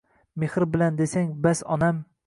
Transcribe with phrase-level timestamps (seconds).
[0.43, 2.03] Mehr bilan desang bas onam